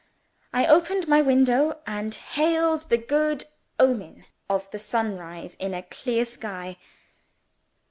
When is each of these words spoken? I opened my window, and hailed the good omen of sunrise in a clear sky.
I 0.51 0.65
opened 0.65 1.07
my 1.07 1.21
window, 1.21 1.77
and 1.85 2.15
hailed 2.15 2.89
the 2.89 2.97
good 2.97 3.43
omen 3.79 4.25
of 4.49 4.67
sunrise 4.75 5.53
in 5.59 5.75
a 5.75 5.83
clear 5.83 6.25
sky. 6.25 6.79